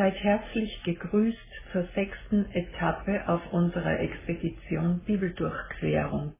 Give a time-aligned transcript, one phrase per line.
[0.00, 1.38] Seid herzlich gegrüßt
[1.72, 6.36] zur sechsten Etappe auf unserer Expedition Bibeldurchquerung.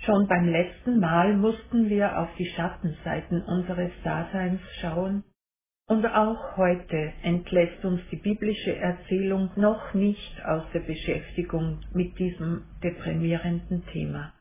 [0.00, 5.24] Schon beim letzten Mal mussten wir auf die Schattenseiten unseres Daseins schauen,
[5.88, 12.66] und auch heute entlässt uns die biblische Erzählung noch nicht aus der Beschäftigung mit diesem
[12.82, 14.34] deprimierenden Thema.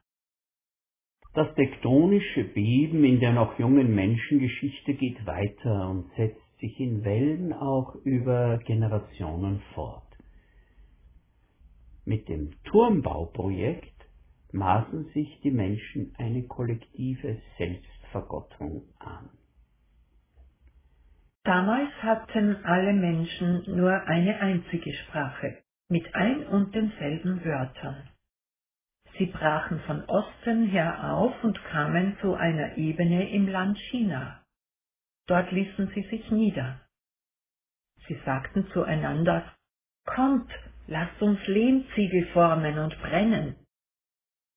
[1.33, 7.51] Das tektonische Beben in der noch jungen Menschengeschichte geht weiter und setzt sich in Wellen
[7.51, 10.07] auch über Generationen fort.
[12.05, 13.93] Mit dem Turmbauprojekt
[14.53, 19.29] maßen sich die Menschen eine kollektive Selbstvergottung an.
[21.43, 25.57] Damals hatten alle Menschen nur eine einzige Sprache
[25.89, 28.07] mit ein und denselben Wörtern.
[29.17, 34.42] Sie brachen von Osten her auf und kamen zu einer Ebene im Land China.
[35.27, 36.81] Dort ließen sie sich nieder.
[38.07, 39.53] Sie sagten zueinander,
[40.05, 40.51] Kommt,
[40.87, 43.55] lasst uns Lehmziegel formen und brennen.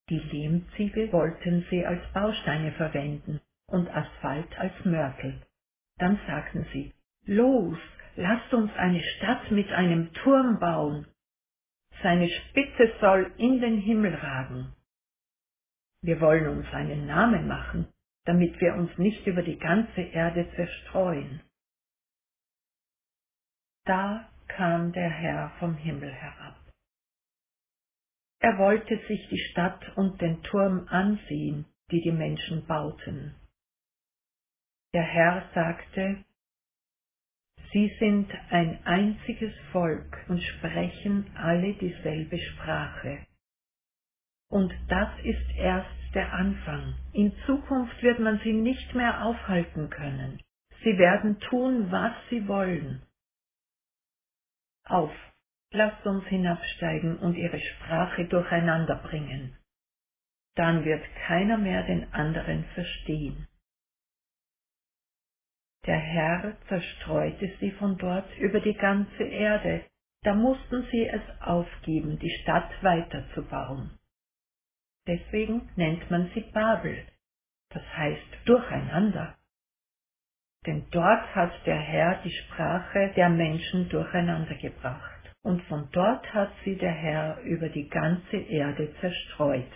[0.09, 5.41] Die Lehmziegel wollten sie als Bausteine verwenden und Asphalt als Mörtel.
[5.97, 6.93] Dann sagten sie,
[7.25, 7.77] Los,
[8.15, 11.07] lasst uns eine Stadt mit einem Turm bauen.
[12.03, 14.73] Seine Spitze soll in den Himmel ragen.
[16.01, 17.87] Wir wollen uns einen Namen machen,
[18.27, 21.41] damit wir uns nicht über die ganze Erde zerstreuen.
[23.85, 26.57] Da kam der Herr vom Himmel herab.
[28.39, 33.33] Er wollte sich die Stadt und den Turm ansehen, die die Menschen bauten.
[34.93, 36.25] Der Herr sagte,
[37.71, 43.25] Sie sind ein einziges Volk und sprechen alle dieselbe Sprache.
[44.49, 46.95] Und das ist erst der Anfang.
[47.13, 50.41] In Zukunft wird man sie nicht mehr aufhalten können.
[50.83, 53.03] Sie werden tun, was sie wollen.
[54.85, 55.13] Auf,
[55.71, 59.55] lasst uns hinabsteigen und ihre Sprache durcheinander bringen.
[60.55, 63.47] Dann wird keiner mehr den anderen verstehen.
[65.85, 69.85] Der Herr zerstreute sie von dort über die ganze Erde,
[70.23, 73.91] da mussten sie es aufgeben, die Stadt weiterzubauen.
[75.07, 76.97] Deswegen nennt man sie Babel,
[77.69, 79.35] das heißt durcheinander.
[80.65, 86.51] Denn dort hat der Herr die Sprache der Menschen durcheinander gebracht, und von dort hat
[86.65, 89.71] sie der Herr über die ganze Erde zerstreut.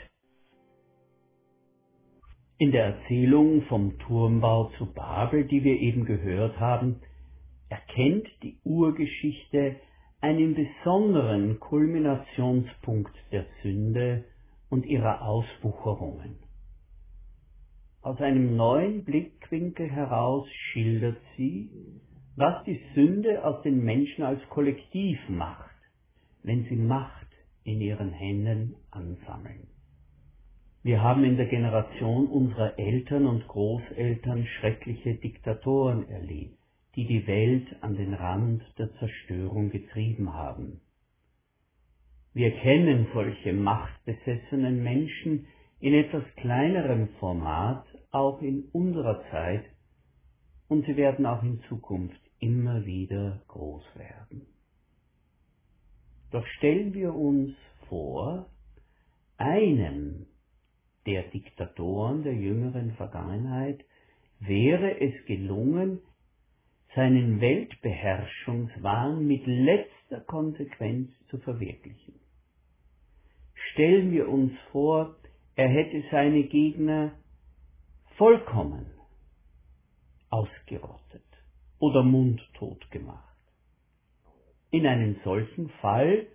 [2.58, 7.02] In der Erzählung vom Turmbau zu Babel, die wir eben gehört haben,
[7.70, 9.78] erkennt die Urgeschichte
[10.20, 14.26] einen besonderen Kulminationspunkt der Sünde
[14.72, 16.38] und ihrer Auswucherungen.
[18.02, 21.70] Aus einem neuen Blickwinkel heraus schildert sie,
[22.36, 25.70] was die Sünde aus den Menschen als Kollektiv macht,
[26.42, 27.28] wenn sie Macht
[27.64, 29.68] in ihren Händen ansammeln.
[30.84, 36.58] Wir haben in der Generation unserer Eltern und Großeltern schreckliche Diktatoren erlebt,
[36.96, 40.82] die die Welt an den Rand der Zerstörung getrieben haben.
[42.34, 45.48] Wir kennen solche machtbesessenen Menschen
[45.82, 49.66] in etwas kleinerem Format auch in unserer Zeit
[50.70, 54.48] und sie werden auch in Zukunft immer wieder groß werden.
[56.32, 57.54] Doch stellen wir uns
[57.90, 58.46] vor,
[59.36, 60.28] einem
[61.06, 63.84] der Diktatoren der jüngeren Vergangenheit
[64.40, 66.00] wäre es gelungen,
[66.96, 72.21] seinen Weltbeherrschungswahn mit letzter Konsequenz zu verwirklichen.
[73.72, 75.16] Stellen wir uns vor,
[75.56, 77.14] er hätte seine Gegner
[78.18, 78.86] vollkommen
[80.30, 81.24] ausgerottet
[81.80, 83.38] oder mundtot gemacht.
[84.72, 86.28] In einem solchen Fall,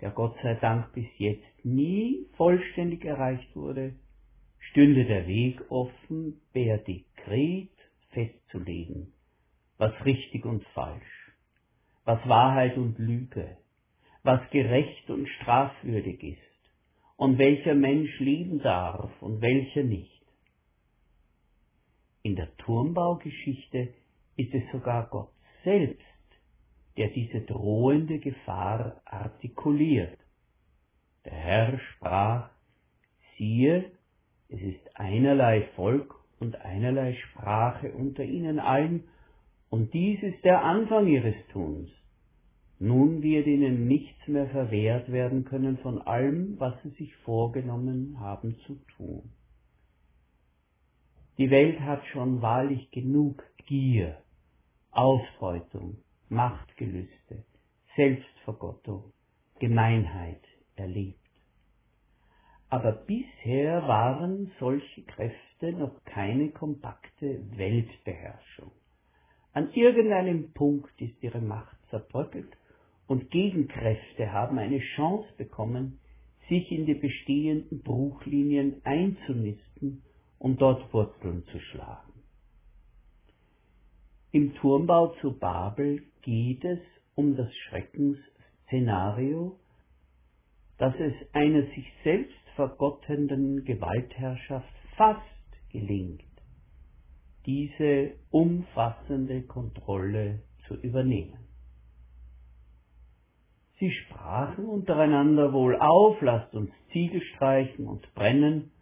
[0.00, 3.94] der Gott sei Dank bis jetzt nie vollständig erreicht wurde,
[4.70, 7.70] stünde der Weg offen, per Dekret
[8.10, 9.12] festzulegen,
[9.76, 11.32] was richtig und falsch,
[12.04, 13.56] was Wahrheit und Lüge,
[14.22, 16.47] was gerecht und strafwürdig ist,
[17.18, 20.22] und welcher Mensch leben darf und welcher nicht.
[22.22, 23.88] In der Turmbaugeschichte
[24.36, 25.32] ist es sogar Gott
[25.64, 26.00] selbst,
[26.96, 30.16] der diese drohende Gefahr artikuliert.
[31.24, 32.50] Der Herr sprach,
[33.36, 33.90] siehe,
[34.48, 39.04] es ist einerlei Volk und einerlei Sprache unter ihnen allen,
[39.70, 41.90] und dies ist der Anfang ihres Tuns.
[42.80, 48.56] Nun wird ihnen nichts mehr verwehrt werden können von allem, was sie sich vorgenommen haben
[48.66, 49.32] zu tun.
[51.38, 54.22] Die Welt hat schon wahrlich genug Gier,
[54.92, 55.98] Ausbeutung,
[56.28, 57.44] Machtgelüste,
[57.96, 59.12] Selbstvergottung,
[59.58, 60.42] Gemeinheit
[60.76, 61.18] erlebt.
[62.70, 68.70] Aber bisher waren solche Kräfte noch keine kompakte Weltbeherrschung.
[69.52, 72.57] An irgendeinem Punkt ist ihre Macht zerbröckelt
[73.08, 75.98] und Gegenkräfte haben eine Chance bekommen,
[76.48, 80.02] sich in die bestehenden Bruchlinien einzunisten
[80.38, 82.12] und dort Wurzeln zu schlagen.
[84.30, 86.80] Im Turmbau zu Babel geht es
[87.14, 89.58] um das Schreckensszenario,
[90.76, 95.22] dass es einer sich selbst vergottenden Gewaltherrschaft fast
[95.72, 96.22] gelingt,
[97.46, 101.47] diese umfassende Kontrolle zu übernehmen.
[103.78, 108.72] Sie sprachen untereinander wohl auf, lasst uns Ziegel streichen und brennen,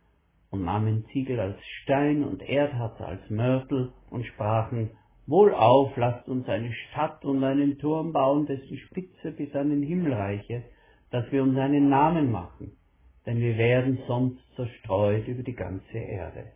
[0.50, 4.90] und nahmen Ziegel als Stein und Erdharz als Mörtel und sprachen,
[5.26, 9.82] wohl auf, lasst uns eine Stadt und einen Turm bauen, dessen Spitze bis an den
[9.82, 10.62] Himmel reiche,
[11.10, 12.72] dass wir uns einen Namen machen,
[13.26, 16.52] denn wir werden sonst zerstreut über die ganze Erde.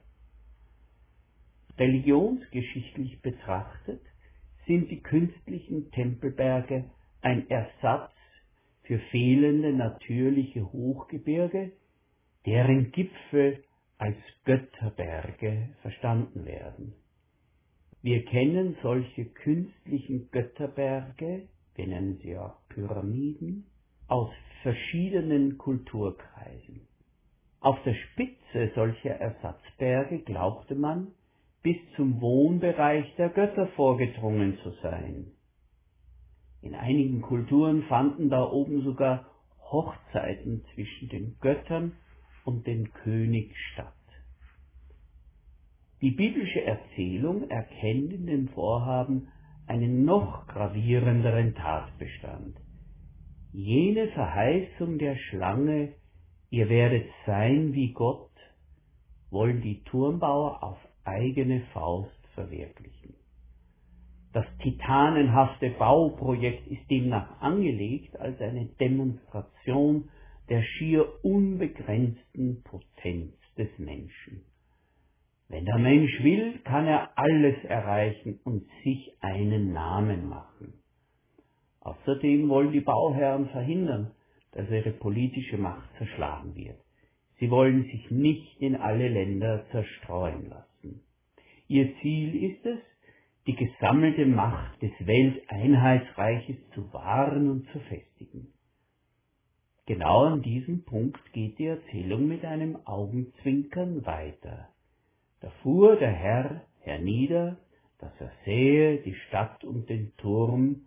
[1.79, 4.01] Religionsgeschichtlich betrachtet
[4.67, 6.85] sind die künstlichen Tempelberge
[7.23, 8.13] ein Ersatz
[8.91, 11.71] für fehlende natürliche Hochgebirge,
[12.45, 13.63] deren Gipfel
[13.99, 16.95] als Götterberge verstanden werden.
[18.03, 21.47] Wir kennen solche künstlichen Götterberge,
[21.77, 23.67] wir nennen sie auch Pyramiden,
[24.09, 24.33] aus
[24.65, 26.81] verschiedenen Kulturkreisen.
[27.61, 31.13] Auf der Spitze solcher Ersatzberge glaubte man,
[31.63, 35.31] bis zum Wohnbereich der Götter vorgedrungen zu sein.
[36.63, 39.27] In einigen Kulturen fanden da oben sogar
[39.71, 41.93] Hochzeiten zwischen den Göttern
[42.45, 43.95] und dem König statt.
[46.01, 49.29] Die biblische Erzählung erkennt in dem Vorhaben
[49.67, 52.57] einen noch gravierenderen Tatbestand.
[53.53, 55.95] Jene Verheißung der Schlange,
[56.51, 58.31] ihr werdet sein wie Gott,
[59.31, 63.20] wollen die Turmbauer auf eigene Faust verwirklichen.
[64.33, 70.09] Das titanenhafte Bauprojekt ist demnach angelegt als eine Demonstration
[70.49, 74.43] der schier unbegrenzten Potenz des Menschen.
[75.49, 80.75] Wenn der Mensch will, kann er alles erreichen und sich einen Namen machen.
[81.81, 84.13] Außerdem wollen die Bauherren verhindern,
[84.53, 86.79] dass ihre politische Macht zerschlagen wird.
[87.39, 91.01] Sie wollen sich nicht in alle Länder zerstreuen lassen.
[91.69, 92.79] Ihr Ziel ist es,
[93.51, 98.53] die gesammelte Macht des Welteinheitsreiches zu wahren und zu festigen.
[99.87, 104.69] Genau an diesem Punkt geht die Erzählung mit einem Augenzwinkern weiter.
[105.41, 107.57] Da fuhr der Herr hernieder,
[107.99, 110.83] dass er sähe die Stadt und den Turm,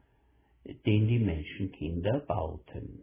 [0.86, 3.02] den die Menschenkinder bauten.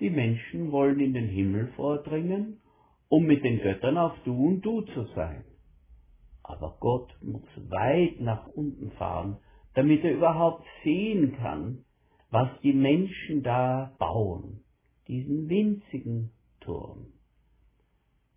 [0.00, 2.62] Die Menschen wollen in den Himmel vordringen,
[3.10, 5.44] um mit den Göttern auf Du und Du zu sein.
[6.52, 9.38] Aber Gott muss weit nach unten fahren,
[9.74, 11.84] damit er überhaupt sehen kann,
[12.30, 14.62] was die Menschen da bauen,
[15.08, 17.12] diesen winzigen Turm.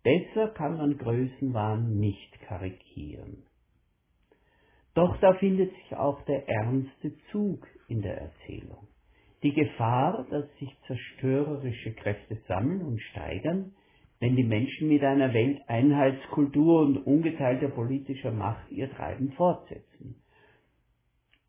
[0.02, 3.42] Besser kann man Größenwahn nicht karikieren.
[4.94, 8.88] Doch da findet sich auch der ernste Zug in der Erzählung.
[9.42, 13.74] Die Gefahr, dass sich zerstörerische Kräfte sammeln und steigern,
[14.20, 20.22] wenn die Menschen mit einer Welteinheitskultur und ungeteilter politischer Macht ihr Treiben fortsetzen.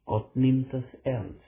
[0.05, 1.41] Gott nimmt das ernst.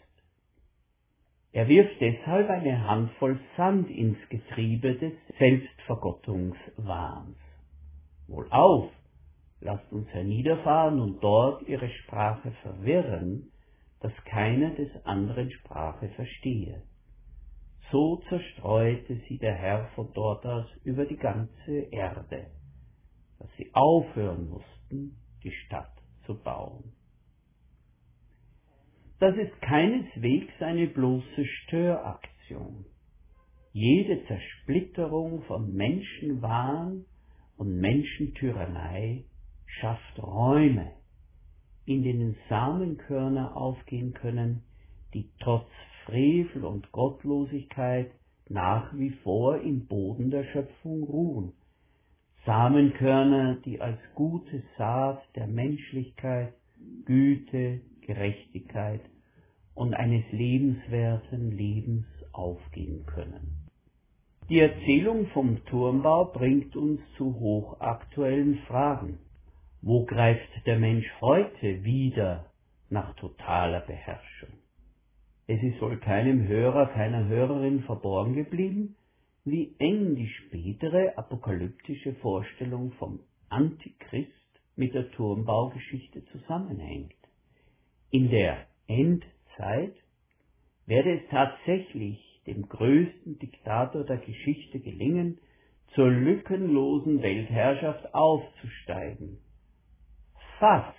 [1.51, 7.37] Er wirft deshalb eine Handvoll Sand ins Getriebe des Selbstvergottungswahns.
[8.27, 8.91] Wohlauf,
[9.59, 13.51] lasst uns herniederfahren und dort ihre Sprache verwirren,
[13.99, 16.83] dass keiner des anderen Sprache verstehe.
[17.91, 22.51] So zerstreute sie der Herr von dort aus über die ganze Erde,
[23.39, 25.91] dass sie aufhören mussten, die Stadt
[26.25, 26.93] zu bauen.
[29.19, 32.85] Das ist keineswegs eine bloße Störaktion.
[33.73, 37.05] Jede Zersplitterung von Menschenwahn
[37.57, 39.25] und Menschentyrannei
[39.65, 40.93] schafft Räume,
[41.85, 44.63] in denen Samenkörner aufgehen können,
[45.13, 45.67] die trotz
[46.05, 48.11] Frevel und Gottlosigkeit
[48.47, 51.53] nach wie vor im Boden der Schöpfung ruhen.
[52.45, 56.53] Samenkörner, die als gute Saat der Menschlichkeit,
[57.05, 59.01] Güte, Gerechtigkeit
[59.75, 63.67] und eines lebenswerten Lebens aufgehen können.
[64.49, 69.19] Die Erzählung vom Turmbau bringt uns zu hochaktuellen Fragen.
[69.81, 72.45] Wo greift der Mensch heute wieder
[72.89, 74.58] nach totaler Beherrschung.
[75.51, 78.95] Es ist wohl keinem Hörer, keiner Hörerin verborgen geblieben,
[79.45, 84.29] wie eng die spätere apokalyptische Vorstellung vom Antichrist
[84.75, 87.15] mit der Turmbaugeschichte zusammenhängt.
[88.11, 89.95] In der Endzeit
[90.85, 95.39] werde es tatsächlich dem größten Diktator der Geschichte gelingen,
[95.95, 99.39] zur lückenlosen Weltherrschaft aufzusteigen.
[100.59, 100.95] Fast.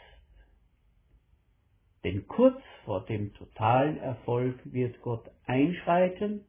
[2.03, 6.45] Denn kurz vor dem totalen Erfolg wird Gott einschreiten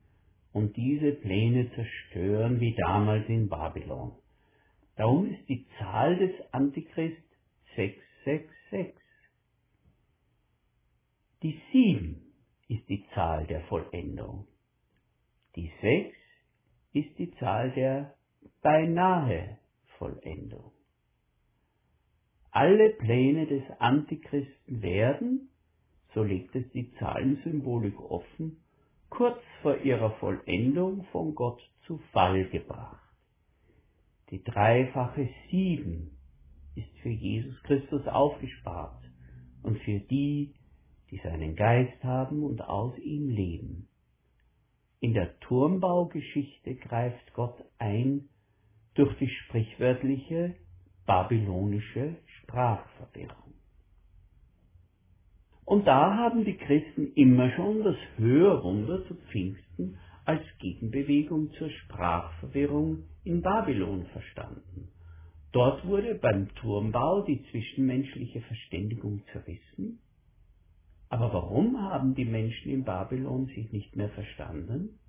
[0.53, 4.13] und diese Pläne zerstören wie damals in Babylon.
[4.95, 7.21] Darum ist die Zahl des Antichrist
[7.75, 8.93] 666.
[11.43, 12.21] Die sieben
[12.67, 14.47] ist die Zahl der Vollendung.
[15.55, 16.15] Die sechs
[16.93, 18.15] ist die Zahl der
[18.61, 19.57] beinahe
[19.97, 20.71] Vollendung.
[22.51, 25.49] Alle Pläne des Antichristen werden,
[26.13, 28.57] so legt es die Zahlensymbolik offen,
[29.09, 33.01] kurz vor ihrer Vollendung von Gott zu Fall gebracht.
[34.29, 36.17] Die dreifache Sieben
[36.75, 39.03] ist für Jesus Christus aufgespart
[39.63, 40.53] und für die,
[41.09, 43.87] die seinen Geist haben und aus ihm leben.
[45.01, 48.29] In der Turmbaugeschichte greift Gott ein
[48.93, 50.55] durch die sprichwörtliche
[51.05, 53.50] babylonische Sprachverwirrung.
[55.71, 63.03] Und da haben die Christen immer schon das Hörwunder zu Pfingsten als Gegenbewegung zur Sprachverwirrung
[63.23, 64.89] in Babylon verstanden.
[65.53, 69.99] Dort wurde beim Turmbau die zwischenmenschliche Verständigung zerrissen.
[71.07, 74.99] Aber warum haben die Menschen in Babylon sich nicht mehr verstanden?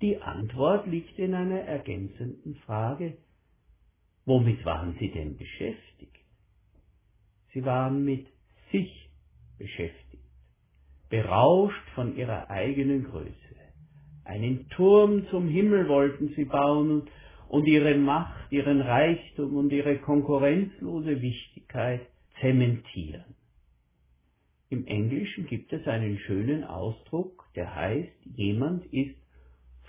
[0.00, 3.18] Die Antwort liegt in einer ergänzenden Frage.
[4.24, 6.16] Womit waren sie denn beschäftigt?
[7.52, 8.26] Sie waren mit
[8.70, 9.01] sich
[9.62, 10.24] beschäftigt,
[11.08, 13.56] berauscht von ihrer eigenen Größe.
[14.24, 17.08] Einen Turm zum Himmel wollten sie bauen
[17.48, 22.06] und ihre Macht, ihren Reichtum und ihre konkurrenzlose Wichtigkeit
[22.40, 23.36] zementieren.
[24.70, 29.16] Im Englischen gibt es einen schönen Ausdruck, der heißt, jemand ist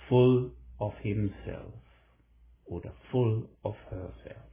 [0.08, 1.72] full of himself
[2.66, 4.50] oder full of herself.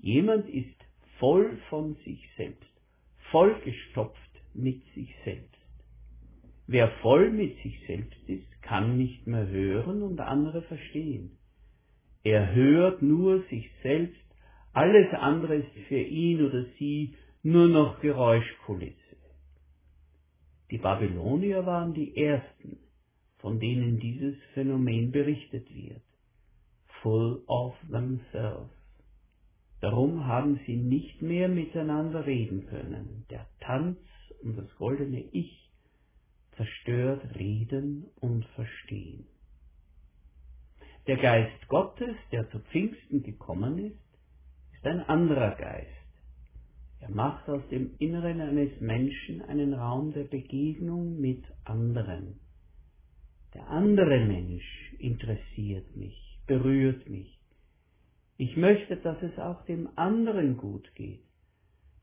[0.00, 0.74] Jemand ist
[1.20, 2.71] voll von sich selbst
[3.32, 4.20] vollgestopft
[4.54, 5.48] mit sich selbst.
[6.68, 11.38] Wer voll mit sich selbst ist, kann nicht mehr hören und andere verstehen.
[12.22, 14.20] Er hört nur sich selbst,
[14.72, 19.16] alles andere ist für ihn oder sie nur noch Geräuschkulisse.
[20.70, 22.78] Die Babylonier waren die ersten,
[23.38, 26.02] von denen dieses Phänomen berichtet wird.
[27.02, 28.70] Full of themselves.
[29.82, 33.26] Darum haben sie nicht mehr miteinander reden können.
[33.30, 33.98] Der Tanz
[34.40, 35.72] um das goldene Ich
[36.56, 39.26] zerstört Reden und Verstehen.
[41.08, 43.98] Der Geist Gottes, der zu Pfingsten gekommen ist,
[44.72, 45.88] ist ein anderer Geist.
[47.00, 52.38] Er macht aus dem Inneren eines Menschen einen Raum der Begegnung mit anderen.
[53.52, 57.41] Der andere Mensch interessiert mich, berührt mich,
[58.42, 61.22] ich möchte, dass es auch dem anderen gut geht,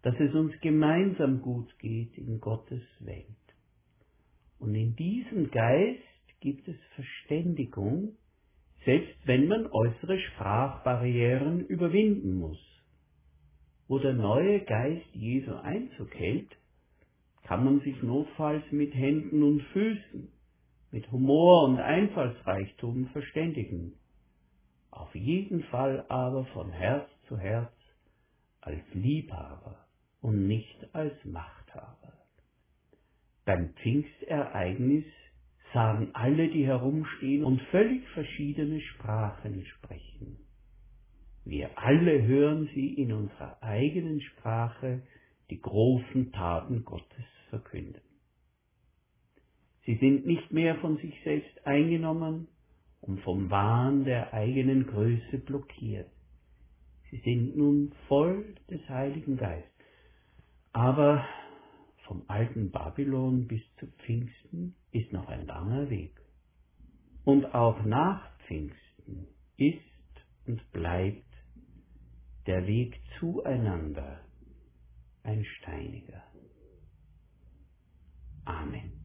[0.04, 3.26] dass es uns gemeinsam gut geht in Gottes Welt.
[4.58, 6.00] Und in diesem Geist
[6.40, 8.16] gibt es Verständigung,
[8.86, 12.64] selbst wenn man äußere Sprachbarrieren überwinden muss.
[13.90, 16.56] Wo der neue Geist Jesu Einzug hält,
[17.44, 20.30] kann man sich notfalls mit Händen und Füßen,
[20.92, 23.99] mit Humor und Einfallsreichtum verständigen
[24.92, 27.72] auf jeden Fall aber von Herz zu Herz
[28.62, 29.86] als Liebhaber
[30.22, 32.14] und nicht als Machthaber.
[33.46, 35.06] Beim Pfingstereignis
[35.74, 40.38] sahen alle, die herumstehen und völlig verschiedene Sprachen sprechen.
[41.46, 45.02] Wir alle hören sie in unserer eigenen Sprache
[45.50, 48.02] die großen Taten Gottes verkünden.
[49.86, 52.48] Sie sind nicht mehr von sich selbst eingenommen,
[53.02, 56.10] und vom Wahn der eigenen Größe blockiert.
[57.10, 59.70] Sie sind nun voll des Heiligen Geistes.
[60.74, 61.26] Aber
[62.06, 66.20] vom alten Babylon bis zu Pfingsten ist noch ein langer Weg.
[67.24, 69.28] Und auch nach Pfingsten
[69.58, 69.80] ist
[70.46, 71.26] und bleibt
[72.48, 74.22] der Weg zueinander
[75.24, 76.24] ein steiniger.
[78.46, 78.99] Amen.